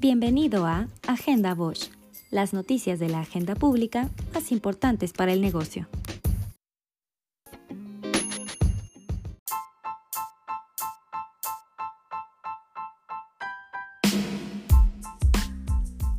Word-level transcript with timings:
Bienvenido 0.00 0.64
a 0.64 0.86
Agenda 1.08 1.56
Bosch, 1.56 1.90
las 2.30 2.52
noticias 2.52 3.00
de 3.00 3.08
la 3.08 3.18
agenda 3.18 3.56
pública 3.56 4.08
más 4.32 4.52
importantes 4.52 5.12
para 5.12 5.32
el 5.32 5.40
negocio. 5.40 5.88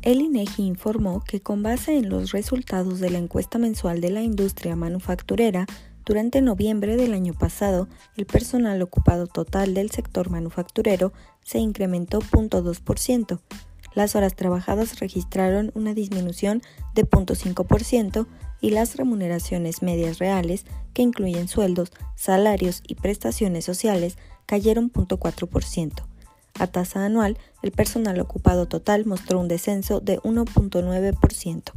El 0.02 0.20
INEGI 0.20 0.64
informó 0.64 1.24
que 1.24 1.40
con 1.40 1.62
base 1.62 1.96
en 1.96 2.10
los 2.10 2.32
resultados 2.32 3.00
de 3.00 3.08
la 3.08 3.16
encuesta 3.16 3.56
mensual 3.56 4.02
de 4.02 4.10
la 4.10 4.20
industria 4.20 4.76
manufacturera, 4.76 5.64
durante 6.04 6.42
noviembre 6.42 6.98
del 6.98 7.14
año 7.14 7.32
pasado, 7.32 7.88
el 8.14 8.26
personal 8.26 8.82
ocupado 8.82 9.26
total 9.26 9.72
del 9.72 9.90
sector 9.90 10.28
manufacturero 10.28 11.14
se 11.42 11.60
incrementó 11.60 12.18
0.2%. 12.18 13.40
Las 13.94 14.14
horas 14.14 14.34
trabajadas 14.36 15.00
registraron 15.00 15.72
una 15.74 15.94
disminución 15.94 16.62
de 16.94 17.04
0.5% 17.04 18.26
y 18.60 18.70
las 18.70 18.96
remuneraciones 18.96 19.82
medias 19.82 20.18
reales, 20.18 20.64
que 20.94 21.02
incluyen 21.02 21.48
sueldos, 21.48 21.92
salarios 22.14 22.82
y 22.86 22.94
prestaciones 22.96 23.64
sociales, 23.64 24.18
cayeron 24.46 24.92
0.4%. 24.92 26.04
A 26.58 26.66
tasa 26.66 27.04
anual, 27.04 27.38
el 27.62 27.72
personal 27.72 28.20
ocupado 28.20 28.66
total 28.66 29.06
mostró 29.06 29.40
un 29.40 29.48
descenso 29.48 30.00
de 30.00 30.18
1.9%. 30.20 31.72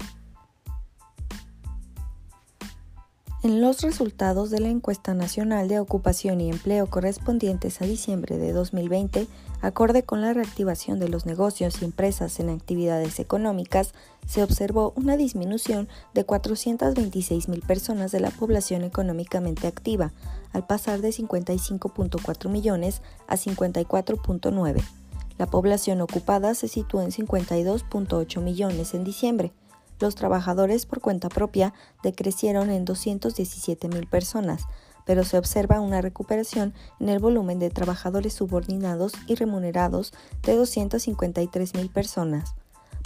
En 3.44 3.60
los 3.60 3.82
resultados 3.82 4.52
de 4.52 4.62
la 4.62 4.70
encuesta 4.70 5.14
nacional 5.14 5.68
de 5.68 5.78
ocupación 5.82 6.40
y 6.40 6.50
empleo 6.50 6.88
correspondientes 6.88 7.82
a 7.82 7.86
diciembre 7.86 8.38
de 8.38 8.54
2020, 8.54 9.28
acorde 9.60 10.04
con 10.04 10.22
la 10.22 10.32
reactivación 10.32 10.98
de 10.98 11.10
los 11.10 11.26
negocios 11.26 11.82
y 11.82 11.86
empresas 11.86 12.40
en 12.40 12.50
actividades 12.50 13.20
económicas, 13.20 13.94
se 14.26 14.44
observó 14.44 14.94
una 14.96 15.18
disminución 15.18 15.90
de 16.14 16.24
426 16.24 17.50
mil 17.50 17.62
personas 17.64 18.14
de 18.14 18.22
la 18.22 18.32
población 18.32 18.86
económicamente 18.86 19.68
activa, 19.68 20.14
al 20.54 20.66
pasar 20.66 21.02
de 21.02 21.10
55.4 21.10 22.50
millones 22.50 23.02
a 23.28 23.36
54.9. 23.36 24.82
La 25.38 25.48
población 25.48 26.00
ocupada 26.00 26.56
se 26.56 26.70
situó 26.70 27.02
en 27.02 27.12
52.8 27.12 28.42
millones 28.42 28.94
en 28.94 29.04
diciembre 29.04 29.52
los 30.00 30.16
trabajadores 30.16 30.86
por 30.86 31.02
cuenta 31.02 31.30
propia 31.30 31.74
decrecieron 32.04 32.70
en 32.70 32.86
217 32.86 33.88
mil 33.88 34.08
personas, 34.08 34.66
pero 35.06 35.24
se 35.24 35.38
observa 35.38 35.82
una 35.82 36.02
recuperación 36.02 36.74
en 37.00 37.10
el 37.10 37.20
volumen 37.20 37.60
de 37.60 37.70
trabajadores 37.70 38.34
subordinados 38.34 39.14
y 39.28 39.36
remunerados 39.36 40.14
de 40.44 40.56
253 40.56 41.76
mil 41.76 41.90
personas. 41.90 42.56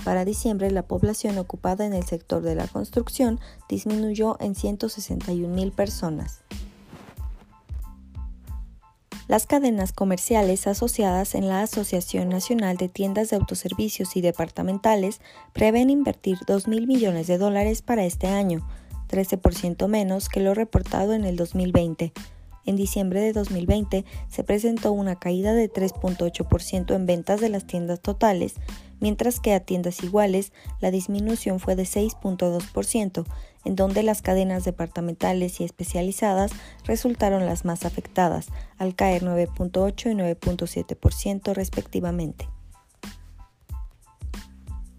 Para 0.04 0.26
diciembre, 0.26 0.72
la 0.72 0.84
población 0.84 1.38
ocupada 1.38 1.86
en 1.86 1.94
el 1.94 2.04
sector 2.04 2.42
de 2.42 2.56
la 2.56 2.68
construcción 2.68 3.40
disminuyó 3.68 4.38
en 4.40 4.56
161 4.56 5.54
mil 5.54 5.72
personas. 5.72 6.42
Las 9.28 9.46
cadenas 9.46 9.92
comerciales 9.92 10.68
asociadas 10.68 11.36
en 11.36 11.50
la 11.50 11.62
Asociación 11.62 12.30
Nacional 12.30 12.78
de 12.78 12.88
Tiendas 12.88 13.30
de 13.30 13.36
Autoservicios 13.36 14.16
y 14.16 14.22
Departamentales 14.22 15.20
prevén 15.52 15.90
invertir 15.90 16.38
2 16.48 16.70
mil 16.70 16.88
millones 16.88 17.28
de 17.28 17.38
dólares 17.38 17.82
para 17.82 18.06
este 18.06 18.28
año, 18.28 18.66
13% 19.10 19.86
menos 19.90 20.30
que 20.30 20.40
lo 20.40 20.54
reportado 20.54 21.12
en 21.12 21.26
el 21.26 21.36
2020. 21.36 22.14
En 22.66 22.76
diciembre 22.78 23.20
de 23.20 23.34
2020 23.34 24.06
se 24.30 24.44
presentó 24.46 24.94
una 24.94 25.20
caída 25.20 25.54
de 25.54 25.70
3.8% 25.70 26.96
en 26.96 27.06
ventas 27.06 27.42
de 27.42 27.50
las 27.50 27.68
tiendas 27.68 28.00
totales, 28.00 28.56
mientras 29.00 29.40
que 29.40 29.54
a 29.54 29.60
tiendas 29.60 30.04
iguales 30.04 30.52
la 30.80 30.92
disminución 30.92 31.60
fue 31.60 31.76
de 31.76 31.84
6.2%, 31.84 33.26
en 33.66 33.76
donde 33.76 34.04
las 34.04 34.22
cadenas 34.22 34.64
departamentales 34.64 35.60
y 35.60 35.64
especializadas 35.64 36.52
resultaron 36.86 37.46
las 37.46 37.66
más 37.66 37.86
afectadas, 37.86 38.48
al 38.78 38.96
caer 38.96 39.24
9.8 39.24 40.12
y 40.12 40.16
9.7% 40.16 41.54
respectivamente. 41.54 42.48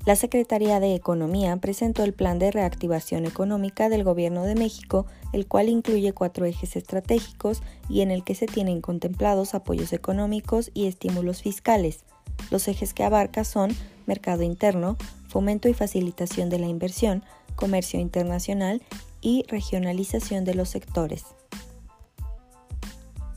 La 0.09 0.17
Secretaría 0.17 0.81
de 0.81 0.95
Economía 0.95 1.55
presentó 1.59 2.03
el 2.03 2.15
Plan 2.15 2.39
de 2.39 2.51
Reactivación 2.51 3.27
Económica 3.27 3.91
del 3.91 4.05
Gobierno 4.05 4.45
de 4.45 4.55
México, 4.55 5.05
el 5.35 5.47
cual 5.47 5.69
incluye 5.69 6.15
cuatro 6.15 6.47
ejes 6.47 6.77
estratégicos 6.77 7.63
y 7.91 8.01
en 8.01 8.11
el 8.11 8.25
que 8.25 8.35
se 8.35 8.47
tienen 8.47 8.81
contemplados 8.81 9.55
apoyos 9.55 9.93
económicos 9.93 10.71
y 10.73 10.87
estímulos 10.87 11.43
fiscales. 11.43 12.07
Los 12.51 12.69
ejes 12.69 12.95
que 12.95 13.05
abarca 13.05 13.45
son 13.45 13.75
mercado 14.07 14.43
interno, 14.43 14.97
fomento 15.29 15.69
y 15.69 15.75
facilitación 15.75 16.49
de 16.49 16.59
la 16.59 16.67
inversión, 16.67 17.25
comercio 17.57 18.01
internacional 18.01 18.83
y 19.21 19.45
regionalización 19.49 20.45
de 20.45 20.55
los 20.55 20.69
sectores. 20.69 21.25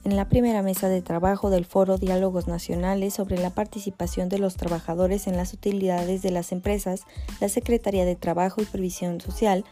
En 0.03 0.15
la 0.15 0.27
primera 0.27 0.63
mesa 0.63 0.89
de 0.89 1.03
trabajo 1.03 1.51
del 1.51 1.65
Foro 1.65 1.99
Diálogos 1.99 2.47
Nacionales 2.47 3.13
sobre 3.13 3.37
la 3.37 3.51
participación 3.51 4.29
de 4.29 4.39
los 4.39 4.55
trabajadores 4.55 5.27
en 5.27 5.37
las 5.37 5.53
utilidades 5.53 6.23
de 6.23 6.31
las 6.31 6.51
empresas, 6.51 7.03
la 7.39 7.49
Secretaría 7.49 8.03
de 8.03 8.15
Trabajo 8.15 8.63
y 8.63 8.65
Previsión 8.65 9.21
Social 9.21 9.63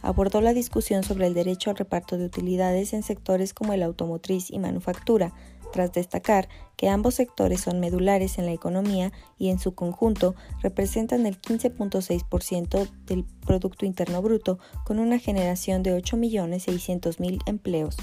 abordó 0.00 0.40
la 0.40 0.54
discusión 0.54 1.02
sobre 1.02 1.26
el 1.26 1.34
derecho 1.34 1.68
al 1.68 1.76
reparto 1.76 2.16
de 2.16 2.24
utilidades 2.24 2.94
en 2.94 3.02
sectores 3.02 3.52
como 3.52 3.74
el 3.74 3.82
automotriz 3.82 4.50
y 4.50 4.58
manufactura, 4.58 5.32
tras 5.74 5.92
destacar 5.92 6.48
que 6.76 6.88
ambos 6.88 7.16
sectores 7.16 7.62
son 7.62 7.80
medulares 7.80 8.38
en 8.38 8.46
la 8.46 8.52
economía 8.52 9.12
y 9.38 9.48
en 9.48 9.58
su 9.58 9.74
conjunto 9.74 10.36
representan 10.62 11.26
el 11.26 11.40
15.6% 11.40 12.88
del 13.06 13.24
Producto 13.44 13.84
Interno 13.84 14.22
Bruto 14.22 14.60
con 14.84 15.00
una 15.00 15.18
generación 15.18 15.82
de 15.82 16.00
8.600.000 16.00 17.40
empleos. 17.46 17.96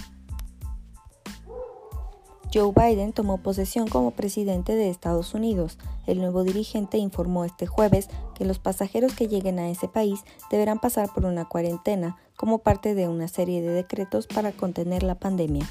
Joe 2.54 2.74
Biden 2.76 3.14
tomó 3.14 3.38
posesión 3.38 3.88
como 3.88 4.12
presidente 4.12 4.76
de 4.76 4.90
Estados 4.90 5.34
Unidos. 5.34 5.78
El 6.06 6.18
nuevo 6.18 6.44
dirigente 6.44 6.98
informó 6.98 7.46
este 7.46 7.68
jueves 7.68 8.10
que 8.36 8.44
los 8.44 8.60
pasajeros 8.60 9.14
que 9.14 9.30
lleguen 9.30 9.60
a 9.60 9.70
ese 9.70 9.88
país 9.88 10.26
deberán 10.50 10.80
pasar 10.80 11.08
por 11.14 11.24
una 11.24 11.48
cuarentena 11.48 12.18
como 12.36 12.58
parte 12.58 12.96
de 12.96 13.08
una 13.08 13.30
serie 13.30 13.62
de 13.62 13.70
decretos 13.70 14.28
para 14.28 14.52
contener 14.52 15.04
la 15.04 15.16
pandemia. 15.16 15.66